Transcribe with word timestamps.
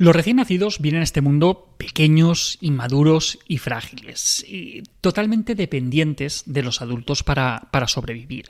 Los 0.00 0.16
recién 0.16 0.36
nacidos 0.36 0.78
vienen 0.78 1.02
a 1.02 1.04
este 1.04 1.20
mundo 1.20 1.74
pequeños, 1.76 2.56
inmaduros 2.62 3.38
y 3.46 3.58
frágiles, 3.58 4.42
y 4.48 4.82
totalmente 5.02 5.54
dependientes 5.54 6.44
de 6.46 6.62
los 6.62 6.80
adultos 6.80 7.22
para, 7.22 7.68
sobrevivir. 7.86 8.46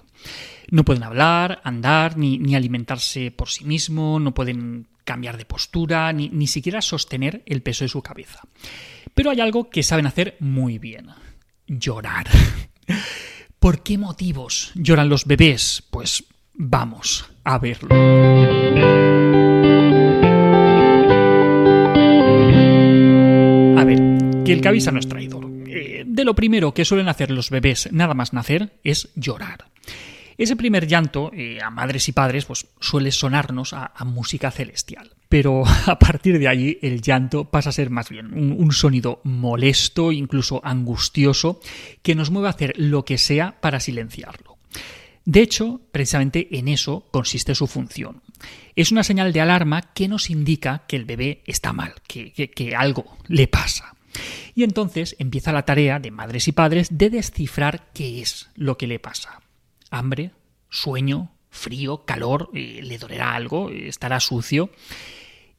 No 0.71 0.84
pueden 0.84 1.02
hablar, 1.02 1.60
andar, 1.64 2.16
ni, 2.16 2.54
alimentarse 2.54 3.32
por 3.32 3.48
sí 3.48 3.64
mismos, 3.64 4.22
no 4.22 4.32
pueden 4.32 4.86
cambiar 5.02 5.38
de 5.38 5.44
postura, 5.44 6.12
ni, 6.12 6.28
ni 6.28 6.46
siquiera 6.46 6.80
sostener 6.80 7.43
el 7.46 7.62
peso 7.62 7.82
de 7.82 7.89
su 7.89 8.01
cabeza. 8.01 8.43
Pero 9.12 9.30
hay 9.30 9.41
algo 9.41 9.71
que 9.71 9.82
saben 9.82 10.07
hacer 10.07 10.37
muy 10.39 10.79
bien, 10.79 11.09
llorar. 11.67 12.29
¿Por 13.59 13.82
qué 13.82 13.98
motivos 13.98 14.71
lloran 14.77 15.09
los 15.09 15.25
bebés? 15.25 15.82
Pues 15.91 16.23
vamos 16.55 17.29
a 17.43 17.59
verlo. 17.59 17.89
El 24.53 24.61
cabisa 24.61 24.90
no 24.90 24.99
es 24.99 25.09
traidor. 25.09 25.46
Eh, 25.67 26.04
de 26.07 26.25
lo 26.25 26.35
primero 26.35 26.75
que 26.75 26.85
suelen 26.85 27.08
hacer 27.08 27.31
los 27.31 27.50
bebés 27.50 27.89
nada 27.93 28.14
más 28.14 28.32
nacer 28.32 28.72
es 28.82 29.11
llorar. 29.14 29.71
Ese 30.41 30.57
primer 30.57 30.86
llanto, 30.86 31.31
eh, 31.35 31.58
a 31.63 31.68
madres 31.68 32.08
y 32.08 32.12
padres, 32.12 32.47
pues 32.47 32.67
suele 32.81 33.12
sonarnos 33.12 33.75
a, 33.75 33.92
música 34.06 34.50
celestial. 34.50 35.11
Pero 35.28 35.64
a 35.86 35.98
partir 35.98 36.39
de 36.39 36.48
allí 36.48 36.78
el 36.81 37.03
llanto 37.03 37.44
pasa 37.44 37.69
a 37.69 37.72
ser 37.75 37.91
más 37.91 38.08
bien 38.08 38.33
un, 38.33 38.72
sonido 38.72 39.20
molesto, 39.22 40.12
incluso 40.12 40.62
angustioso, 40.64 41.61
que 42.00 42.14
nos 42.14 42.30
mueve 42.30 42.48
a 42.48 42.53
hacer 42.53 42.72
lo 42.78 43.05
que 43.05 43.19
sea 43.19 43.61
para 43.61 43.80
silenciarlo. 43.80 44.56
De 45.27 45.42
hecho, 45.42 45.83
precisamente 45.92 46.48
en 46.58 46.69
eso 46.69 47.06
consiste 47.11 47.55
su 47.55 47.67
función. 47.67 48.22
Es 48.75 48.92
una 48.92 49.05
señal 49.05 49.34
de 49.34 49.42
alarma 49.42 49.92
que 49.92 50.08
nos 50.08 50.30
indica 50.30 50.84
que 50.89 50.97
el 50.97 51.05
bebé 51.05 51.42
está 51.44 51.75
mal, 51.75 51.92
que 52.06 52.75
algo 52.75 53.19
le 53.28 53.47
pasa. 53.47 53.94
Y 54.55 54.64
entonces 54.64 55.17
empieza 55.19 55.53
la 55.53 55.64
tarea 55.64 55.98
de 55.98 56.11
madres 56.11 56.48
y 56.48 56.53
padres 56.53 56.89
de 56.91 57.11
descifrar 57.11 57.91
qué 57.92 58.20
es 58.20 58.50
lo 58.55 58.77
que 58.77 58.86
le 58.86 58.98
pasa. 58.98 59.41
Hambre, 59.91 60.33
sueño, 60.69 61.33
frío, 61.50 62.05
calor, 62.05 62.50
eh, 62.55 62.80
le 62.83 62.98
dolerá 62.98 63.34
algo, 63.34 63.70
estará 63.70 64.20
sucio. 64.20 64.70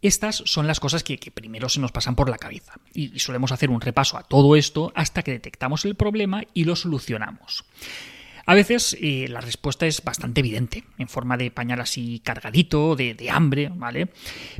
Estas 0.01 0.43
son 0.45 0.65
las 0.65 0.79
cosas 0.79 1.03
que, 1.03 1.17
primero 1.17 1.69
se 1.69 1.79
nos 1.79 1.91
pasan 1.91 2.15
por 2.15 2.29
la 2.29 2.39
cabeza 2.39 2.73
y 2.91 3.19
solemos 3.19 3.51
hacer 3.51 3.69
un 3.69 3.81
repaso 3.81 4.17
a 4.17 4.23
todo 4.23 4.55
esto 4.55 4.91
hasta 4.95 5.21
que 5.21 5.31
detectamos 5.31 5.85
el 5.85 5.93
problema 5.93 6.41
y 6.55 6.63
lo 6.63 6.75
solucionamos. 6.75 7.65
A 8.51 8.53
veces 8.53 8.97
eh, 8.99 9.27
la 9.29 9.39
respuesta 9.39 9.85
es 9.85 10.03
bastante 10.03 10.41
evidente, 10.41 10.83
en 10.97 11.07
forma 11.07 11.37
de 11.37 11.51
pañal 11.51 11.79
así 11.79 12.19
cargadito, 12.19 12.97
de, 12.97 13.29
hambre, 13.31 13.71
¿vale? 13.73 14.09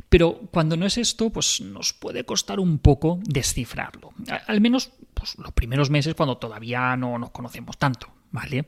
Pero 0.08 0.40
cuando 0.50 0.78
no 0.78 0.86
es 0.86 0.96
esto, 0.96 1.28
pues 1.28 1.60
nos 1.60 1.92
puede 1.92 2.24
costar 2.24 2.58
un 2.58 2.78
poco 2.78 3.20
descifrarlo. 3.22 4.14
Al 4.46 4.62
menos 4.62 4.92
pues, 5.12 5.36
los 5.36 5.52
primeros 5.52 5.90
meses 5.90 6.14
cuando 6.14 6.38
todavía 6.38 6.96
no 6.96 7.18
nos 7.18 7.32
conocemos 7.32 7.76
tanto, 7.76 8.08
¿vale? 8.30 8.64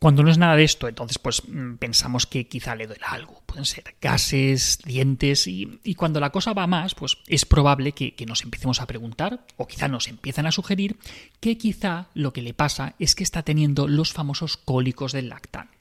Cuando 0.00 0.22
no 0.22 0.30
es 0.30 0.38
nada 0.38 0.56
de 0.56 0.64
esto, 0.64 0.88
entonces 0.88 1.18
pues 1.18 1.42
mm, 1.46 1.74
pensamos 1.74 2.26
que 2.26 2.48
quizá 2.48 2.74
le 2.74 2.86
duele 2.86 3.04
algo. 3.06 3.42
Pueden 3.44 3.66
ser 3.66 3.94
gases, 4.00 4.78
dientes 4.82 5.46
y, 5.46 5.94
cuando 5.94 6.20
la 6.20 6.30
cosa 6.30 6.54
va 6.54 6.66
más, 6.66 6.94
pues 6.94 7.18
es 7.26 7.44
probable 7.44 7.92
que, 7.92 8.14
que, 8.14 8.24
nos 8.24 8.42
empecemos 8.42 8.80
a 8.80 8.86
preguntar 8.86 9.44
o 9.58 9.68
quizá 9.68 9.88
nos 9.88 10.08
empiezan 10.08 10.46
a 10.46 10.52
sugerir 10.52 10.96
que 11.38 11.58
quizá 11.58 12.06
lo 12.14 12.32
que 12.32 12.40
le 12.40 12.54
pasa 12.54 12.94
es 12.98 13.14
que 13.14 13.24
está 13.24 13.42
teniendo 13.42 13.88
los 13.88 14.14
famosos 14.14 14.56
cólicos 14.56 15.12
del 15.12 15.28
lactante. 15.28 15.80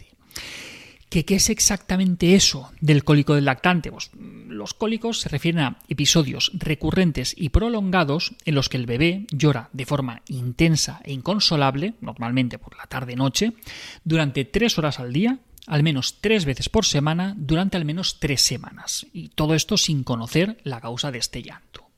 ¿Qué, 1.09 1.25
es 1.27 1.49
exactamente 1.49 2.35
eso 2.35 2.71
del 2.81 3.03
cólico 3.03 3.33
del 3.33 3.45
lactante? 3.45 3.91
Pues, 3.91 4.11
los 4.69 4.75
cólicos 4.75 5.21
se 5.21 5.29
refieren 5.29 5.63
a 5.63 5.79
episodios 5.87 6.51
recurrentes 6.53 7.33
y 7.35 7.49
prolongados 7.49 8.35
en 8.45 8.53
los 8.53 8.69
que 8.69 8.77
el 8.77 8.85
bebé 8.85 9.25
llora 9.31 9.71
de 9.73 9.87
forma 9.87 10.21
intensa 10.27 11.01
e 11.03 11.11
inconsolable, 11.11 11.95
normalmente 12.01 12.59
por 12.59 12.77
la 12.77 12.85
tarde-noche, 12.85 13.53
durante 14.03 14.45
tres 14.45 14.77
horas 14.77 14.99
al 14.99 15.11
día, 15.11 15.39
al 15.65 15.81
menos 15.81 16.21
tres 16.21 16.45
veces 16.45 16.69
por 16.69 16.85
semana, 16.85 17.33
durante 17.35 17.77
al 17.77 17.85
menos 17.85 18.19
tres 18.19 18.41
semanas. 18.41 19.07
Y 19.11 19.29
todo 19.29 19.55
esto 19.55 19.75
sin 19.75 20.03
conocer 20.03 20.59
la 20.63 20.79
causa 20.79 21.11
de 21.11 21.17
este 21.17 21.41
llanto. 21.41 21.89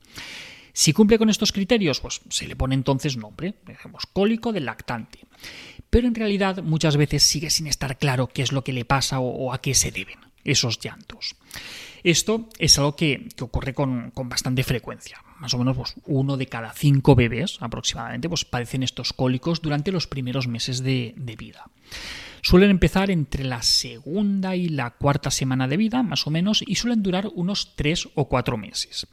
Si 0.72 0.94
cumple 0.94 1.17
con 1.17 1.29
estos 1.29 1.51
criterios, 1.51 2.00
pues 2.00 2.22
se 2.29 2.47
le 2.47 2.56
pone 2.56 2.73
entonces 2.73 3.17
nombre, 3.17 3.56
decimos 3.66 4.06
cólico 4.13 4.53
del 4.53 4.63
lactante 4.63 5.19
pero 5.90 6.07
en 6.07 6.16
realidad 6.16 6.63
muchas 6.63 6.96
veces 6.96 7.22
sigue 7.22 7.50
sin 7.50 7.67
estar 7.67 7.97
claro 7.97 8.28
qué 8.28 8.44
es 8.44 8.53
lo 8.53 8.63
que 8.63 8.72
le 8.72 8.85
pasa 8.85 9.19
o, 9.19 9.51
a 9.51 9.59
qué 9.59 9.73
se 9.73 9.91
deben 9.91 10.31
esos 10.44 10.79
llantos. 10.79 11.35
Esto 12.03 12.50
es 12.57 12.78
algo 12.79 12.96
que, 12.96 13.29
ocurre 13.40 13.74
con, 13.74 14.12
bastante 14.16 14.63
frecuencia. 14.63 15.24
Más 15.40 15.53
o 15.53 15.57
menos 15.57 15.78
pues, 15.78 15.96
uno 16.06 16.38
de 16.38 16.47
cada 16.47 16.74
cinco 16.74 17.16
bebés 17.16 17.57
aproximadamente 17.59 18.29
pues, 18.29 18.46
padecen 18.46 18.84
estos 18.84 19.13
cólicos 19.13 19.62
durante 19.62 19.91
los 19.91 20.07
primeros 20.07 20.47
meses 20.47 20.84
de 20.84 21.35
vida. 21.38 21.66
Suelen 22.41 22.72
empezar 22.72 23.12
entre 23.12 23.44
la 23.44 23.62
segunda 23.62 24.56
y 24.56 24.69
la 24.69 24.91
cuarta 24.91 25.31
semana 25.31 25.68
de 25.68 25.78
vida, 25.78 26.03
más 26.03 26.25
o 26.28 26.31
menos, 26.31 26.63
y 26.66 26.75
suelen 26.75 27.03
durar 27.03 27.29
unos 27.34 27.75
tres 27.75 28.09
o 28.16 28.28
cuatro 28.28 28.57
meses. 28.57 29.07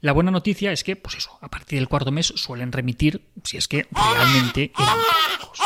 La 0.00 0.12
buena 0.12 0.30
noticia 0.30 0.72
es 0.72 0.84
que, 0.84 0.96
pues 0.96 1.16
eso, 1.16 1.38
a 1.40 1.48
partir 1.48 1.78
del 1.78 1.88
cuarto 1.88 2.10
mes 2.10 2.32
suelen 2.36 2.72
remitir 2.72 3.28
si 3.44 3.56
es 3.56 3.68
que 3.68 3.86
realmente 3.92 4.72
eran 4.76 4.98
cólicos. 4.98 5.60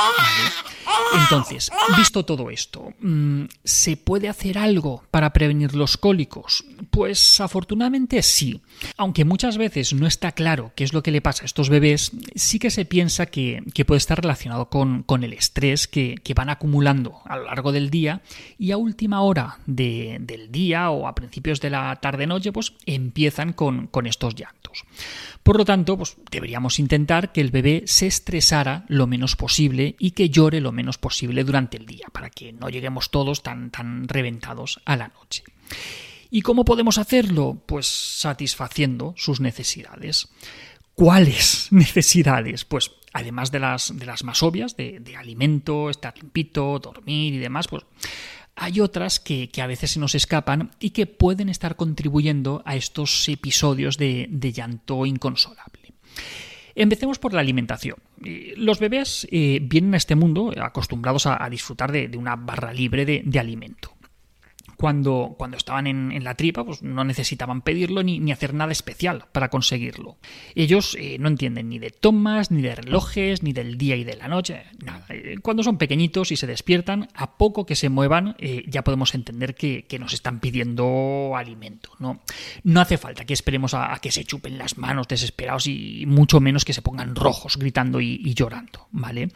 Entonces, 1.14 1.70
visto 1.96 2.24
todo 2.24 2.50
esto, 2.50 2.92
mm, 3.00 3.44
¿se 3.62 3.96
puede 3.96 4.28
hacer 4.28 4.58
algo 4.58 5.04
para 5.10 5.32
prevenir 5.32 5.74
los 5.74 5.96
cólicos? 5.96 6.64
Pues 6.90 7.40
afortunadamente 7.40 8.22
sí. 8.22 8.62
Aunque 8.96 9.24
muchas 9.24 9.56
veces 9.56 9.92
no 9.92 10.06
está 10.06 10.32
claro 10.32 10.72
qué 10.74 10.84
es 10.84 10.92
lo 10.92 11.02
que 11.02 11.10
le 11.10 11.20
pasa 11.20 11.42
a 11.42 11.46
estos 11.46 11.68
bebés, 11.68 12.12
sí 12.34 12.58
que 12.58 12.70
se 12.70 12.84
piensa 12.84 13.26
que, 13.26 13.62
puede 13.86 13.98
estar 13.98 14.20
relacionado 14.20 14.68
con, 14.68 15.04
el 15.22 15.32
estrés 15.32 15.86
que, 15.86 16.20
van 16.34 16.50
acumulando 16.50 17.03
a 17.24 17.36
lo 17.36 17.44
largo 17.44 17.72
del 17.72 17.90
día 17.90 18.22
y 18.58 18.70
a 18.70 18.76
última 18.76 19.20
hora 19.22 19.58
del 19.66 20.50
día 20.50 20.90
o 20.90 21.06
a 21.06 21.14
principios 21.14 21.60
de 21.60 21.70
la 21.70 21.96
tarde-noche, 21.96 22.52
pues 22.52 22.72
empiezan 22.86 23.52
con, 23.52 23.86
con 23.88 24.06
estos 24.06 24.34
llantos. 24.34 24.84
Por 25.42 25.58
lo 25.58 25.64
tanto, 25.64 25.96
pues 25.96 26.16
deberíamos 26.30 26.78
intentar 26.78 27.32
que 27.32 27.40
el 27.40 27.50
bebé 27.50 27.82
se 27.86 28.06
estresara 28.06 28.84
lo 28.88 29.06
menos 29.06 29.36
posible 29.36 29.94
y 29.98 30.12
que 30.12 30.30
llore 30.30 30.60
lo 30.60 30.72
menos 30.72 30.98
posible 30.98 31.44
durante 31.44 31.76
el 31.76 31.86
día, 31.86 32.06
para 32.12 32.30
que 32.30 32.52
no 32.52 32.70
lleguemos 32.70 33.10
todos 33.10 33.42
tan, 33.42 33.70
tan 33.70 34.08
reventados 34.08 34.80
a 34.84 34.96
la 34.96 35.08
noche. 35.08 35.44
¿Y 36.30 36.42
cómo 36.42 36.64
podemos 36.64 36.98
hacerlo? 36.98 37.62
Pues 37.66 37.86
satisfaciendo 37.86 39.14
sus 39.16 39.40
necesidades. 39.40 40.28
¿Cuáles 40.94 41.68
necesidades? 41.70 42.64
Pues 42.64 42.90
además 43.14 43.50
de 43.50 43.60
las, 43.60 43.96
de 43.96 44.04
las 44.04 44.24
más 44.24 44.42
obvias, 44.42 44.76
de, 44.76 45.14
alimento, 45.16 45.88
estar 45.88 46.12
limpito, 46.20 46.78
dormir 46.80 47.34
y 47.34 47.38
demás, 47.38 47.68
pues 47.68 47.84
hay 48.56 48.80
otras 48.80 49.20
que, 49.20 49.48
a 49.62 49.66
veces 49.66 49.92
se 49.92 50.00
nos 50.00 50.14
escapan 50.14 50.72
y 50.80 50.90
que 50.90 51.06
pueden 51.06 51.48
estar 51.48 51.76
contribuyendo 51.76 52.62
a 52.66 52.76
estos 52.76 53.28
episodios 53.28 53.96
de, 53.96 54.28
llanto 54.52 55.06
inconsolable. 55.06 55.94
Empecemos 56.74 57.20
por 57.20 57.32
la 57.32 57.40
alimentación. 57.40 57.96
Los 58.56 58.80
bebés 58.80 59.28
eh, 59.30 59.60
vienen 59.62 59.94
a 59.94 59.96
este 59.96 60.16
mundo 60.16 60.52
acostumbrados 60.60 61.26
a, 61.26 61.48
disfrutar 61.48 61.92
de, 61.92 62.16
una 62.18 62.34
barra 62.34 62.72
libre 62.72 63.06
de 63.06 63.38
alimento 63.38 63.83
cuando, 64.84 65.34
estaban 65.56 65.86
en, 65.86 66.24
la 66.24 66.34
tripa, 66.34 66.62
pues 66.62 66.82
no 66.82 67.04
necesitaban 67.04 67.62
pedirlo 67.62 68.02
ni, 68.02 68.30
hacer 68.30 68.52
nada 68.52 68.70
especial 68.70 69.24
para 69.32 69.48
conseguirlo. 69.48 70.18
Ellos 70.54 70.94
eh, 71.00 71.16
no 71.18 71.28
entienden 71.28 71.70
ni 71.70 71.78
de 71.78 71.88
tomas, 71.88 72.50
ni 72.50 72.60
de 72.60 72.74
relojes, 72.74 73.42
ni 73.42 73.54
del 73.54 73.78
día 73.78 73.96
y 73.96 74.04
de 74.04 74.16
la 74.16 74.28
noche. 74.28 74.64
Eh, 75.08 75.36
cuando 75.40 75.62
son 75.62 75.78
pequeñitos 75.78 76.32
y 76.32 76.36
se 76.36 76.46
despiertan, 76.46 77.08
a 77.14 77.38
poco 77.38 77.64
que 77.64 77.76
se 77.76 77.88
muevan, 77.88 78.36
eh, 78.38 78.62
ya 78.68 78.84
podemos 78.84 79.14
entender 79.14 79.54
que, 79.54 79.86
nos 79.98 80.12
están 80.12 80.40
pidiendo 80.40 81.32
alimento. 81.34 81.92
¿no? 81.98 82.20
hace 82.78 82.98
falta 82.98 83.24
que 83.24 83.32
esperemos 83.32 83.72
a, 83.72 83.98
que 84.02 84.10
se 84.10 84.24
chupen 84.24 84.58
las 84.58 84.76
manos 84.76 85.08
desesperados 85.08 85.66
y 85.66 86.04
mucho 86.06 86.40
menos 86.40 86.66
que 86.66 86.74
se 86.74 86.82
pongan 86.82 87.14
rojos 87.14 87.56
gritando 87.56 88.02
y, 88.02 88.34
llorando, 88.34 88.88
¿vale? 88.90 89.30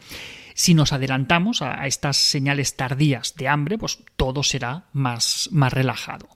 Si 0.59 0.73
nos 0.73 0.91
adelantamos 0.91 1.61
a, 1.61 1.87
estas 1.87 2.17
señales 2.17 2.75
tardías 2.75 3.33
de 3.35 3.47
hambre, 3.47 3.77
pues 3.77 4.03
todo 4.17 4.43
será 4.43 4.87
más, 4.91 5.38
más 5.51 5.71
relajado. 5.71 6.27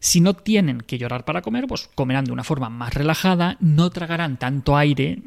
Si 0.00 0.20
no 0.20 0.34
tienen 0.34 0.80
que 0.80 0.96
llorar 0.96 1.24
para 1.24 1.42
comer, 1.42 1.66
pues 1.66 1.88
comerán 1.94 2.24
de 2.24 2.32
una 2.32 2.44
forma 2.44 2.70
más 2.70 2.94
relajada, 2.94 3.58
no 3.60 3.90
tragarán 3.90 4.38
tanto 4.38 4.76
aire, 4.76 5.18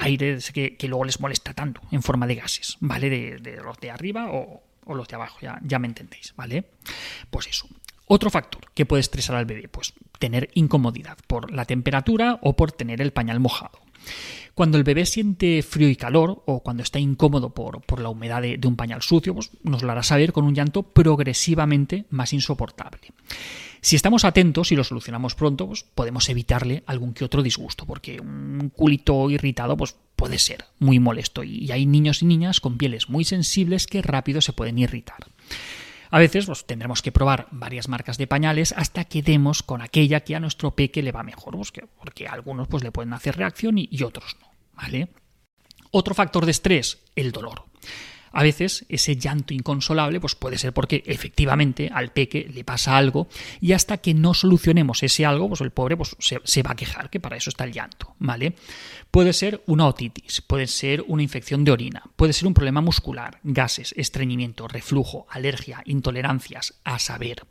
aire 0.00 0.38
que, 0.52 0.76
luego 0.86 1.04
les 1.04 1.18
molesta 1.18 1.54
tanto 1.54 1.80
en 1.90 2.02
forma 2.02 2.26
de 2.26 2.34
gases, 2.34 2.76
¿vale? 2.80 3.08
De, 3.08 3.56
los 3.62 3.78
de 3.78 3.90
arriba 3.90 4.28
o, 4.30 4.62
los 4.94 5.08
de 5.08 5.16
abajo, 5.16 5.38
ya, 5.40 5.58
ya 5.62 5.78
me 5.78 5.88
entendéis, 5.88 6.34
¿vale? 6.36 6.64
Pues 7.30 7.46
eso. 7.46 7.68
Otro 8.04 8.30
factor 8.30 8.70
que 8.74 8.86
puede 8.86 9.00
estresar 9.00 9.36
al 9.36 9.46
bebé, 9.46 9.68
pues 9.68 9.94
tener 10.18 10.50
incomodidad 10.54 11.16
por 11.26 11.50
la 11.50 11.64
temperatura 11.64 12.38
o 12.42 12.56
por 12.56 12.72
tener 12.72 13.00
el 13.00 13.12
pañal 13.12 13.40
mojado. 13.40 13.80
Cuando 14.54 14.76
el 14.76 14.84
bebé 14.84 15.06
siente 15.06 15.62
frío 15.62 15.88
y 15.88 15.96
calor 15.96 16.42
o 16.46 16.64
cuando 16.64 16.82
está 16.82 16.98
incómodo 16.98 17.50
por, 17.50 17.80
por 17.82 18.00
la 18.00 18.08
humedad 18.08 18.42
de, 18.42 18.58
un 18.66 18.76
pañal 18.76 19.02
sucio, 19.02 19.34
pues 19.34 19.50
nos 19.62 19.82
lo 19.82 19.92
hará 19.92 20.02
saber 20.02 20.32
con 20.32 20.44
un 20.44 20.54
llanto 20.54 20.82
progresivamente 20.82 22.06
más 22.10 22.32
insoportable. 22.32 23.12
Si 23.80 23.94
estamos 23.94 24.24
atentos 24.24 24.72
y 24.72 24.76
lo 24.76 24.82
solucionamos 24.82 25.36
pronto, 25.36 25.68
pues 25.68 25.84
podemos 25.84 26.28
evitarle 26.28 26.82
algún 26.86 27.14
que 27.14 27.24
otro 27.24 27.44
disgusto, 27.44 27.86
porque 27.86 28.20
un 28.20 28.72
culito 28.74 29.30
irritado 29.30 29.76
pues 29.76 29.94
puede 30.16 30.38
ser 30.38 30.64
muy 30.80 30.98
molesto 30.98 31.44
y 31.44 31.70
hay 31.70 31.86
niños 31.86 32.22
y 32.22 32.26
niñas 32.26 32.58
con 32.58 32.76
pieles 32.76 33.08
muy 33.08 33.24
sensibles 33.24 33.86
que 33.86 34.02
rápido 34.02 34.40
se 34.40 34.52
pueden 34.52 34.78
irritar. 34.78 35.28
A 36.10 36.18
veces 36.18 36.46
pues, 36.46 36.66
tendremos 36.66 37.02
que 37.02 37.12
probar 37.12 37.48
varias 37.50 37.88
marcas 37.88 38.18
de 38.18 38.26
pañales 38.26 38.72
hasta 38.76 39.04
que 39.04 39.22
demos 39.22 39.62
con 39.62 39.82
aquella 39.82 40.20
que 40.20 40.36
a 40.36 40.40
nuestro 40.40 40.72
peque 40.74 41.02
le 41.02 41.12
va 41.12 41.22
mejor, 41.22 41.56
pues, 41.56 41.72
porque 41.98 42.28
algunos 42.28 42.68
pues, 42.68 42.82
le 42.82 42.92
pueden 42.92 43.12
hacer 43.12 43.36
reacción 43.36 43.76
y 43.78 44.02
otros 44.02 44.36
no. 44.40 44.48
¿vale? 44.74 45.08
Otro 45.90 46.14
factor 46.14 46.44
de 46.44 46.52
estrés, 46.52 46.98
el 47.16 47.32
dolor. 47.32 47.64
A 48.32 48.42
veces 48.42 48.84
ese 48.88 49.16
llanto 49.16 49.54
inconsolable 49.54 50.20
pues 50.20 50.34
puede 50.34 50.58
ser 50.58 50.72
porque 50.72 51.02
efectivamente 51.06 51.90
al 51.92 52.12
peque 52.12 52.48
le 52.52 52.64
pasa 52.64 52.96
algo 52.96 53.28
y 53.60 53.72
hasta 53.72 53.98
que 53.98 54.14
no 54.14 54.34
solucionemos 54.34 55.02
ese 55.02 55.26
algo, 55.26 55.48
pues 55.48 55.60
el 55.60 55.70
pobre 55.70 55.96
pues, 55.96 56.16
se, 56.18 56.62
va 56.62 56.72
a 56.72 56.76
quejar, 56.76 57.10
que 57.10 57.20
para 57.20 57.36
eso 57.36 57.50
está 57.50 57.64
el 57.64 57.72
llanto, 57.72 58.14
¿vale? 58.18 58.54
Puede 59.10 59.32
ser 59.32 59.62
una 59.66 59.86
otitis, 59.86 60.40
puede 60.40 60.66
ser 60.66 61.04
una 61.06 61.22
infección 61.22 61.64
de 61.64 61.72
orina, 61.72 62.02
puede 62.16 62.32
ser 62.32 62.46
un 62.46 62.54
problema 62.54 62.80
muscular, 62.80 63.38
gases, 63.42 63.94
estreñimiento, 63.96 64.68
reflujo, 64.68 65.26
alergia, 65.30 65.82
intolerancias, 65.86 66.74
a 66.84 66.98
saber. 66.98 67.44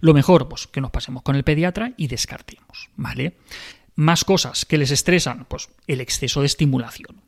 Lo 0.00 0.14
mejor, 0.14 0.48
pues 0.48 0.66
que 0.66 0.80
nos 0.80 0.90
pasemos 0.90 1.22
con 1.22 1.36
el 1.36 1.44
pediatra 1.44 1.92
y 1.96 2.06
descartemos, 2.06 2.90
¿vale? 2.96 3.34
Más 4.00 4.24
cosas 4.24 4.64
que 4.64 4.78
les 4.78 4.92
estresan, 4.92 5.44
pues 5.44 5.68
el 5.86 6.00
exceso 6.00 6.40
de 6.40 6.46
estimulación. 6.46 7.20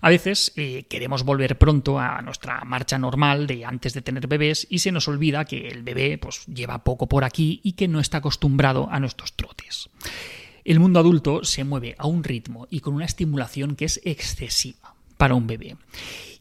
A 0.00 0.08
veces 0.08 0.52
eh, 0.54 0.84
queremos 0.88 1.24
volver 1.24 1.58
pronto 1.58 1.98
a 1.98 2.22
nuestra 2.22 2.60
marcha 2.64 2.96
normal 2.96 3.48
de 3.48 3.64
antes 3.64 3.92
de 3.92 4.02
tener 4.02 4.28
bebés 4.28 4.68
y 4.70 4.78
se 4.78 4.92
nos 4.92 5.08
olvida 5.08 5.44
que 5.46 5.66
el 5.66 5.82
bebé 5.82 6.18
pues, 6.18 6.46
lleva 6.46 6.84
poco 6.84 7.08
por 7.08 7.24
aquí 7.24 7.60
y 7.64 7.72
que 7.72 7.88
no 7.88 7.98
está 7.98 8.18
acostumbrado 8.18 8.88
a 8.88 9.00
nuestros 9.00 9.32
trotes. 9.32 9.90
El 10.64 10.78
mundo 10.78 11.00
adulto 11.00 11.42
se 11.42 11.64
mueve 11.64 11.96
a 11.98 12.06
un 12.06 12.22
ritmo 12.22 12.68
y 12.70 12.78
con 12.78 12.94
una 12.94 13.06
estimulación 13.06 13.74
que 13.74 13.86
es 13.86 14.00
excesiva 14.04 14.94
para 15.16 15.34
un 15.34 15.48
bebé. 15.48 15.76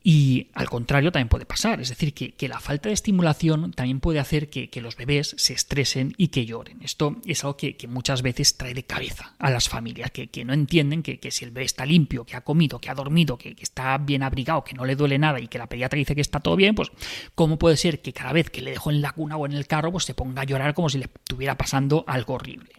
Y 0.04 0.48
al 0.54 0.68
contrario 0.68 1.12
también 1.12 1.30
puede 1.30 1.46
pasar, 1.46 1.80
es 1.80 1.90
decir, 1.90 2.14
que, 2.14 2.48
la 2.48 2.60
falta 2.60 2.90
de 2.90 2.94
estimulación 2.94 3.72
también 3.72 4.00
puede 4.00 4.20
hacer 4.20 4.50
que, 4.50 4.70
los 4.82 4.96
bebés 4.96 5.36
se 5.38 5.54
estresen 5.54 6.16
y 6.18 6.30
que 6.30 6.46
lloren. 6.48 6.82
Esto 6.82 7.18
es 7.26 7.44
algo 7.44 7.56
que, 7.56 7.78
muchas 7.88 8.24
veces 8.24 8.58
trae 8.58 8.74
de 8.74 8.84
cabeza 8.84 9.36
a 9.38 9.52
las 9.52 9.70
familias, 9.70 10.10
que, 10.10 10.44
no 10.44 10.54
entienden 10.54 11.04
que, 11.04 11.20
si 11.30 11.46
el 11.46 11.52
bebé 11.52 11.66
está 11.66 11.86
limpio, 11.86 12.26
que 12.26 12.36
ha 12.36 12.42
comido, 12.42 12.80
que 12.80 12.90
ha 12.90 12.96
dormido, 12.96 13.38
que, 13.38 13.56
está 13.60 13.96
bien 14.00 14.24
abrigado, 14.24 14.64
que 14.64 14.74
no 14.74 14.86
le 14.86 14.96
duele 14.96 15.20
nada 15.20 15.40
y 15.40 15.48
que 15.48 15.60
la 15.60 15.68
pediatra 15.68 15.98
dice 15.98 16.16
que 16.16 16.22
está 16.22 16.40
todo 16.40 16.56
bien, 16.56 16.74
pues 16.74 16.92
¿cómo 17.36 17.60
puede 17.60 17.78
ser 17.78 18.02
que 18.02 18.12
cada 18.12 18.34
vez 18.34 18.50
que 18.50 18.62
le 18.62 18.72
dejo 18.72 18.90
en 18.90 19.02
la 19.02 19.12
cuna 19.12 19.38
o 19.38 19.46
en 19.46 19.52
el 19.52 19.68
carro, 19.68 19.92
pues 19.92 20.06
se 20.06 20.16
ponga 20.16 20.42
a 20.42 20.46
llorar 20.46 20.74
como 20.74 20.90
si 20.90 20.98
le 20.98 21.06
estuviera 21.06 21.58
pasando 21.58 22.04
algo 22.08 22.34
horrible? 22.34 22.72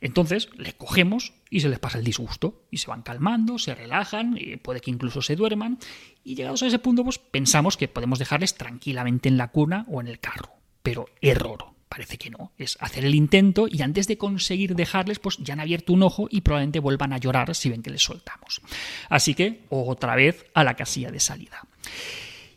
Entonces, 0.00 0.48
le 0.56 0.72
cogemos 0.72 1.34
y 1.50 1.60
se 1.60 1.68
les 1.68 1.78
pasa 1.78 1.98
el 1.98 2.04
disgusto 2.04 2.66
y 2.70 2.78
se 2.78 2.88
van 2.88 3.02
calmando, 3.02 3.58
se 3.58 3.74
relajan, 3.74 4.36
y 4.38 4.56
puede 4.56 4.80
que 4.80 4.90
incluso 4.90 5.22
se 5.22 5.36
duerman 5.36 5.78
y 6.24 6.34
llegados 6.34 6.62
a 6.62 6.66
ese 6.66 6.78
punto 6.78 7.04
pues 7.04 7.18
pensamos 7.18 7.76
que 7.76 7.88
podemos 7.88 8.18
dejarles 8.18 8.54
tranquilamente 8.54 9.28
en 9.28 9.36
la 9.36 9.48
cuna 9.48 9.86
o 9.88 10.00
en 10.00 10.08
el 10.08 10.18
carro, 10.18 10.54
pero 10.82 11.06
error. 11.20 11.74
Parece 11.88 12.18
que 12.18 12.28
no. 12.28 12.50
Es 12.58 12.76
hacer 12.80 13.04
el 13.04 13.14
intento 13.14 13.68
y 13.70 13.82
antes 13.82 14.08
de 14.08 14.18
conseguir 14.18 14.74
dejarles, 14.74 15.20
pues 15.20 15.36
ya 15.38 15.54
han 15.54 15.60
abierto 15.60 15.92
un 15.92 16.02
ojo 16.02 16.26
y 16.28 16.40
probablemente 16.40 16.80
vuelvan 16.80 17.12
a 17.12 17.18
llorar 17.18 17.54
si 17.54 17.70
ven 17.70 17.84
que 17.84 17.90
les 17.90 18.02
soltamos. 18.02 18.62
Así 19.08 19.34
que 19.34 19.60
otra 19.68 20.16
vez 20.16 20.44
a 20.54 20.64
la 20.64 20.74
casilla 20.74 21.12
de 21.12 21.20
salida. 21.20 21.62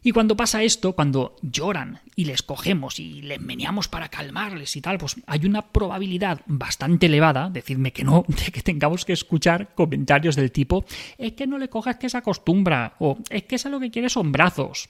Y 0.03 0.11
cuando 0.11 0.37
pasa 0.37 0.63
esto, 0.63 0.93
cuando 0.93 1.35
lloran 1.41 2.01
y 2.15 2.25
les 2.25 2.43
cogemos 2.43 2.99
y 2.99 3.21
les 3.21 3.39
meneamos 3.39 3.87
para 3.87 4.09
calmarles 4.09 4.75
y 4.75 4.81
tal, 4.81 4.97
pues 4.97 5.15
hay 5.25 5.45
una 5.45 5.67
probabilidad 5.71 6.41
bastante 6.45 7.07
elevada, 7.07 7.49
decidme 7.49 7.93
que 7.93 8.03
no, 8.03 8.25
de 8.27 8.51
que 8.51 8.61
tengamos 8.61 9.05
que 9.05 9.13
escuchar 9.13 9.73
comentarios 9.75 10.35
del 10.35 10.51
tipo, 10.51 10.85
es 11.17 11.33
que 11.33 11.47
no 11.47 11.57
le 11.57 11.69
cojas 11.69 11.97
que 11.97 12.09
se 12.09 12.17
acostumbra, 12.17 12.95
o 12.99 13.17
es 13.29 13.43
que 13.43 13.55
eso 13.55 13.69
lo 13.69 13.79
que 13.79 13.91
quiere 13.91 14.09
son 14.09 14.31
brazos. 14.31 14.89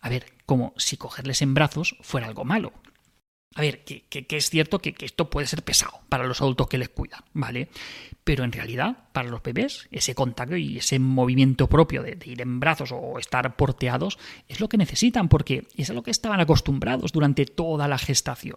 A 0.00 0.08
ver, 0.08 0.26
como 0.46 0.74
si 0.76 0.96
cogerles 0.96 1.42
en 1.42 1.54
brazos 1.54 1.96
fuera 2.02 2.26
algo 2.26 2.44
malo. 2.44 2.72
A 3.56 3.60
ver, 3.60 3.84
que, 3.84 4.04
es 4.10 4.50
cierto 4.50 4.80
que, 4.80 4.96
esto 5.00 5.30
puede 5.30 5.46
ser 5.46 5.62
pesado 5.62 6.00
para 6.08 6.26
los 6.26 6.40
adultos 6.40 6.66
que 6.66 6.76
les 6.76 6.88
cuidan, 6.88 7.20
¿vale? 7.34 7.68
Pero 8.24 8.42
en 8.42 8.50
realidad, 8.50 8.96
para 9.12 9.28
los 9.28 9.44
bebés, 9.44 9.86
ese 9.92 10.14
contacto 10.16 10.56
y 10.56 10.78
ese 10.78 10.98
movimiento 10.98 11.68
propio 11.68 12.02
de, 12.02 12.18
ir 12.24 12.40
en 12.40 12.58
brazos 12.58 12.90
o 12.92 13.16
estar 13.18 13.54
porteados 13.54 14.18
es 14.48 14.58
lo 14.58 14.68
que 14.68 14.76
necesitan, 14.76 15.28
porque 15.28 15.68
es 15.76 15.88
a 15.88 15.92
lo 15.92 16.02
que 16.02 16.10
estaban 16.10 16.40
acostumbrados 16.40 17.12
durante 17.12 17.46
toda 17.46 17.86
la 17.86 17.96
gestación. 17.98 18.56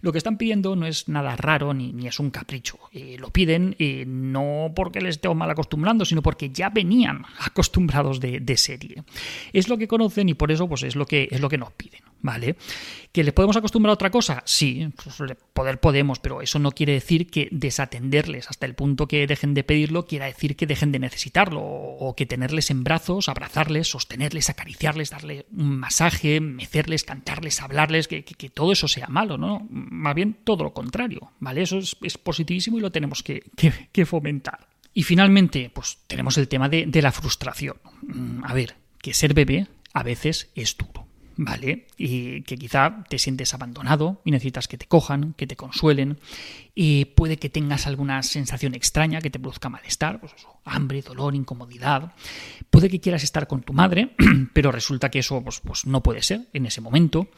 Lo 0.00 0.10
que 0.10 0.18
están 0.18 0.36
pidiendo 0.36 0.74
no 0.74 0.86
es 0.86 1.08
nada 1.08 1.36
raro 1.36 1.72
ni, 1.72 1.94
es 2.04 2.18
un 2.18 2.30
capricho. 2.30 2.78
Eh, 2.92 3.16
lo 3.20 3.30
piden 3.30 3.76
eh, 3.78 4.04
no 4.04 4.72
porque 4.74 5.00
les 5.00 5.16
estén 5.16 5.36
mal 5.36 5.50
acostumbrando, 5.50 6.04
sino 6.04 6.22
porque 6.22 6.50
ya 6.50 6.70
venían 6.70 7.24
acostumbrados 7.38 8.18
de, 8.18 8.40
de, 8.40 8.56
serie. 8.56 9.04
Es 9.52 9.68
lo 9.68 9.78
que 9.78 9.86
conocen 9.86 10.28
y 10.28 10.34
por 10.34 10.50
eso 10.50 10.68
pues, 10.68 10.82
es, 10.82 10.96
lo 10.96 11.06
que, 11.06 11.28
es 11.30 11.40
lo 11.40 11.48
que 11.48 11.58
nos 11.58 11.72
piden. 11.72 12.13
¿Vale? 12.24 12.56
¿Que 13.12 13.22
les 13.22 13.34
podemos 13.34 13.54
acostumbrar 13.54 13.90
a 13.90 13.94
otra 14.00 14.10
cosa? 14.10 14.42
Sí, 14.46 14.88
pues, 14.96 15.36
poder 15.52 15.78
podemos, 15.78 16.20
pero 16.20 16.40
eso 16.40 16.58
no 16.58 16.72
quiere 16.72 16.94
decir 16.94 17.30
que 17.30 17.48
desatenderles 17.50 18.48
hasta 18.48 18.64
el 18.64 18.74
punto 18.74 19.06
que 19.06 19.26
dejen 19.26 19.52
de 19.52 19.62
pedirlo, 19.62 20.06
quiera 20.06 20.24
decir 20.24 20.56
que 20.56 20.66
dejen 20.66 20.90
de 20.90 21.00
necesitarlo, 21.00 21.60
o 21.62 22.14
que 22.16 22.24
tenerles 22.24 22.70
en 22.70 22.82
brazos, 22.82 23.28
abrazarles, 23.28 23.88
sostenerles, 23.88 24.48
acariciarles, 24.48 25.10
darle 25.10 25.44
un 25.54 25.76
masaje, 25.76 26.40
mecerles, 26.40 27.04
cantarles, 27.04 27.60
hablarles, 27.60 28.08
que, 28.08 28.22
todo 28.54 28.72
eso 28.72 28.88
sea 28.88 29.08
malo, 29.08 29.36
¿no? 29.36 29.66
Más 29.68 30.14
bien 30.14 30.34
todo 30.42 30.64
lo 30.64 30.72
contrario, 30.72 31.30
¿vale? 31.40 31.60
Eso 31.60 31.76
es, 31.76 31.94
positivísimo 32.16 32.78
y 32.78 32.80
lo 32.80 32.90
tenemos 32.90 33.22
que, 33.22 33.42
fomentar. 34.06 34.66
Y 34.94 35.02
finalmente, 35.02 35.70
pues 35.74 35.98
tenemos 36.06 36.38
el 36.38 36.48
tema 36.48 36.70
de 36.70 37.02
la 37.02 37.12
frustración. 37.12 37.76
Mm, 38.00 38.44
a 38.46 38.54
ver, 38.54 38.76
que 39.02 39.12
ser 39.12 39.34
bebé 39.34 39.66
a 39.92 40.02
veces 40.02 40.48
es 40.54 40.74
duro. 40.78 41.03
¿Vale? 41.36 41.86
Y 41.96 42.42
que 42.42 42.56
quizá 42.56 43.04
te 43.08 43.18
sientes 43.18 43.54
abandonado 43.54 44.20
y 44.24 44.30
necesitas 44.30 44.68
que 44.68 44.78
te 44.78 44.86
cojan, 44.86 45.34
que 45.34 45.46
te 45.46 45.56
consuelen, 45.56 46.18
y 46.74 47.06
puede 47.06 47.36
que 47.36 47.50
tengas 47.50 47.86
alguna 47.86 48.22
sensación 48.22 48.74
extraña 48.74 49.20
que 49.20 49.30
te 49.30 49.38
produzca 49.38 49.68
malestar, 49.68 50.20
pues 50.20 50.34
hambre, 50.64 51.02
dolor, 51.02 51.34
incomodidad. 51.34 52.12
Puede 52.70 52.88
que 52.88 53.00
quieras 53.00 53.22
estar 53.22 53.46
con 53.46 53.62
tu 53.62 53.72
madre, 53.72 54.14
pero 54.52 54.72
resulta 54.72 55.10
que 55.10 55.20
eso 55.20 55.42
pues, 55.42 55.60
pues 55.60 55.86
no 55.86 56.02
puede 56.02 56.22
ser 56.22 56.48
en 56.52 56.66
ese 56.66 56.80
momento 56.80 57.28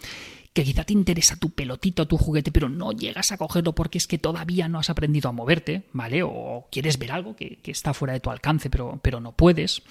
que 0.56 0.64
quizá 0.64 0.84
te 0.84 0.94
interesa 0.94 1.36
tu 1.36 1.50
pelotito, 1.50 2.08
tu 2.08 2.16
juguete, 2.16 2.50
pero 2.50 2.70
no 2.70 2.90
llegas 2.90 3.30
a 3.30 3.36
cogerlo 3.36 3.74
porque 3.74 3.98
es 3.98 4.06
que 4.06 4.16
todavía 4.16 4.70
no 4.70 4.78
has 4.78 4.88
aprendido 4.88 5.28
a 5.28 5.32
moverte, 5.32 5.82
¿vale? 5.92 6.22
O 6.22 6.66
quieres 6.72 6.98
ver 6.98 7.12
algo 7.12 7.36
que, 7.36 7.58
está 7.66 7.92
fuera 7.92 8.14
de 8.14 8.20
tu 8.20 8.30
alcance, 8.30 8.70
pero, 8.70 8.98
pero 9.02 9.20
no 9.20 9.32
puedes. 9.32 9.82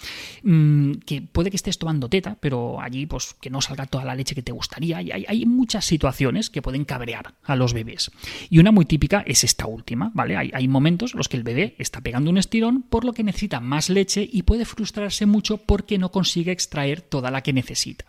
Mm, 0.41 0.93
que 1.05 1.21
puede 1.21 1.51
que 1.51 1.57
estés 1.57 1.77
tomando 1.77 2.09
teta, 2.09 2.37
pero 2.39 2.81
allí 2.81 3.05
pues 3.05 3.35
que 3.39 3.51
no 3.51 3.61
salga 3.61 3.85
toda 3.85 4.05
la 4.05 4.15
leche 4.15 4.33
que 4.33 4.41
te 4.41 4.51
gustaría. 4.51 5.03
Y 5.03 5.11
hay, 5.11 5.25
hay, 5.27 5.45
muchas 5.45 5.85
situaciones 5.85 6.49
que 6.49 6.63
pueden 6.63 6.83
cabrear 6.83 7.35
a 7.43 7.55
los 7.55 7.73
bebés. 7.73 8.09
Y 8.49 8.57
una 8.57 8.71
muy 8.71 8.85
típica 8.85 9.23
es 9.27 9.43
esta 9.43 9.67
última, 9.67 10.09
¿vale? 10.15 10.35
Hay, 10.35 10.49
hay 10.51 10.67
momentos 10.67 11.13
en 11.13 11.19
los 11.19 11.29
que 11.29 11.37
el 11.37 11.43
bebé 11.43 11.75
está 11.77 12.01
pegando 12.01 12.31
un 12.31 12.39
estirón 12.39 12.81
por 12.81 13.05
lo 13.05 13.13
que 13.13 13.23
necesita 13.23 13.59
más 13.59 13.91
leche 13.91 14.27
y 14.33 14.41
puede 14.41 14.65
frustrarse 14.65 15.27
mucho 15.27 15.57
porque 15.57 15.99
no 15.99 16.09
consigue 16.11 16.51
extraer 16.51 17.01
toda 17.01 17.29
la 17.29 17.43
que 17.43 17.53
necesita 17.53 18.05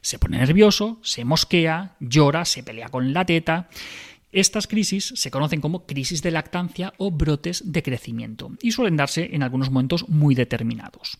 se 0.00 0.18
pone 0.18 0.38
nervioso, 0.38 0.98
se 1.02 1.24
mosquea, 1.24 1.96
llora, 2.00 2.44
se 2.44 2.62
pelea 2.62 2.88
con 2.88 3.12
la 3.12 3.24
teta. 3.24 3.68
Estas 4.32 4.66
crisis 4.66 5.12
se 5.16 5.30
conocen 5.30 5.60
como 5.60 5.86
crisis 5.86 6.22
de 6.22 6.30
lactancia 6.30 6.94
o 6.98 7.10
brotes 7.10 7.72
de 7.72 7.82
crecimiento 7.82 8.52
y 8.62 8.72
suelen 8.72 8.96
darse 8.96 9.30
en 9.32 9.42
algunos 9.42 9.70
momentos 9.70 10.08
muy 10.08 10.34
determinados. 10.34 11.18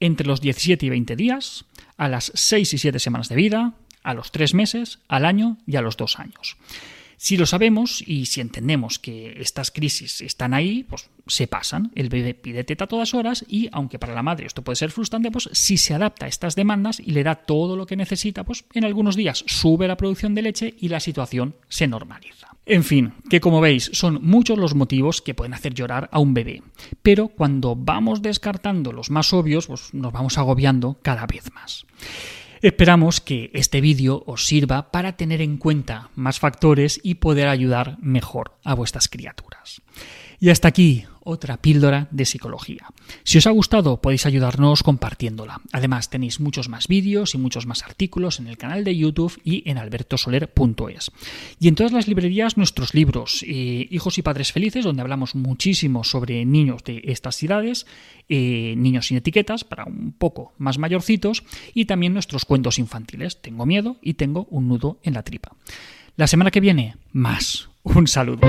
Entre 0.00 0.26
los 0.26 0.40
17 0.40 0.84
y 0.84 0.90
20 0.90 1.16
días, 1.16 1.64
a 1.96 2.08
las 2.08 2.30
6 2.34 2.74
y 2.74 2.78
7 2.78 2.98
semanas 2.98 3.28
de 3.28 3.36
vida, 3.36 3.74
a 4.02 4.14
los 4.14 4.32
3 4.32 4.54
meses, 4.54 4.98
al 5.08 5.24
año 5.24 5.58
y 5.66 5.76
a 5.76 5.80
los 5.80 5.96
2 5.96 6.18
años. 6.18 6.56
Si 7.22 7.36
lo 7.36 7.46
sabemos 7.46 8.02
y 8.04 8.26
si 8.26 8.40
entendemos 8.40 8.98
que 8.98 9.36
estas 9.38 9.70
crisis 9.70 10.22
están 10.22 10.54
ahí, 10.54 10.82
pues 10.82 11.08
se 11.28 11.46
pasan. 11.46 11.92
El 11.94 12.08
bebé 12.08 12.34
pide 12.34 12.64
teta 12.64 12.82
a 12.82 12.88
todas 12.88 13.14
horas 13.14 13.44
y, 13.46 13.68
aunque 13.70 14.00
para 14.00 14.12
la 14.12 14.24
madre 14.24 14.46
esto 14.46 14.62
puede 14.62 14.74
ser 14.74 14.90
frustrante, 14.90 15.30
pues 15.30 15.48
si 15.52 15.76
se 15.76 15.94
adapta 15.94 16.26
a 16.26 16.28
estas 16.28 16.56
demandas 16.56 16.98
y 16.98 17.12
le 17.12 17.22
da 17.22 17.36
todo 17.36 17.76
lo 17.76 17.86
que 17.86 17.94
necesita, 17.94 18.42
pues 18.42 18.64
en 18.74 18.84
algunos 18.84 19.14
días 19.14 19.44
sube 19.46 19.86
la 19.86 19.96
producción 19.96 20.34
de 20.34 20.42
leche 20.42 20.74
y 20.80 20.88
la 20.88 20.98
situación 20.98 21.54
se 21.68 21.86
normaliza. 21.86 22.48
En 22.66 22.82
fin, 22.82 23.12
que 23.30 23.40
como 23.40 23.60
veis 23.60 23.92
son 23.94 24.18
muchos 24.20 24.58
los 24.58 24.74
motivos 24.74 25.22
que 25.22 25.34
pueden 25.34 25.54
hacer 25.54 25.74
llorar 25.74 26.08
a 26.10 26.18
un 26.18 26.34
bebé, 26.34 26.64
pero 27.02 27.28
cuando 27.28 27.76
vamos 27.76 28.22
descartando 28.22 28.90
los 28.90 29.10
más 29.10 29.32
obvios, 29.32 29.68
pues 29.68 29.94
nos 29.94 30.12
vamos 30.12 30.38
agobiando 30.38 30.98
cada 31.02 31.28
vez 31.28 31.52
más. 31.52 31.86
Esperamos 32.62 33.20
que 33.20 33.50
este 33.54 33.80
vídeo 33.80 34.22
os 34.24 34.46
sirva 34.46 34.92
para 34.92 35.16
tener 35.16 35.40
en 35.40 35.56
cuenta 35.56 36.10
más 36.14 36.38
factores 36.38 37.00
y 37.02 37.16
poder 37.16 37.48
ayudar 37.48 37.98
mejor 38.00 38.56
a 38.62 38.74
vuestras 38.74 39.08
criaturas. 39.08 39.82
Y 40.42 40.50
hasta 40.50 40.66
aquí 40.66 41.04
otra 41.22 41.56
píldora 41.58 42.08
de 42.10 42.24
psicología. 42.24 42.88
Si 43.22 43.38
os 43.38 43.46
ha 43.46 43.52
gustado, 43.52 44.00
podéis 44.00 44.26
ayudarnos 44.26 44.82
compartiéndola. 44.82 45.60
Además, 45.70 46.10
tenéis 46.10 46.40
muchos 46.40 46.68
más 46.68 46.88
vídeos 46.88 47.36
y 47.36 47.38
muchos 47.38 47.64
más 47.64 47.84
artículos 47.84 48.40
en 48.40 48.48
el 48.48 48.58
canal 48.58 48.82
de 48.82 48.96
YouTube 48.96 49.40
y 49.44 49.62
en 49.70 49.78
albertosoler.es. 49.78 51.12
Y 51.60 51.68
en 51.68 51.76
todas 51.76 51.92
las 51.92 52.08
librerías 52.08 52.56
nuestros 52.56 52.92
libros, 52.92 53.44
eh, 53.46 53.86
Hijos 53.88 54.18
y 54.18 54.22
Padres 54.22 54.50
Felices, 54.50 54.84
donde 54.84 55.02
hablamos 55.02 55.36
muchísimo 55.36 56.02
sobre 56.02 56.44
niños 56.44 56.82
de 56.82 57.02
estas 57.04 57.40
edades, 57.40 57.86
eh, 58.28 58.74
niños 58.76 59.06
sin 59.06 59.18
etiquetas, 59.18 59.62
para 59.62 59.84
un 59.84 60.10
poco 60.10 60.54
más 60.58 60.76
mayorcitos, 60.76 61.44
y 61.72 61.84
también 61.84 62.14
nuestros 62.14 62.44
cuentos 62.46 62.80
infantiles. 62.80 63.40
Tengo 63.40 63.64
miedo 63.64 63.96
y 64.02 64.14
tengo 64.14 64.48
un 64.50 64.66
nudo 64.66 64.98
en 65.04 65.14
la 65.14 65.22
tripa. 65.22 65.54
La 66.16 66.26
semana 66.26 66.50
que 66.50 66.58
viene, 66.58 66.96
más. 67.12 67.68
Un 67.84 68.08
saludo. 68.08 68.40